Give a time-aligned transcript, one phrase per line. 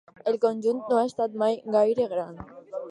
[0.29, 2.43] El conjunt no ha estat mai gaire gran.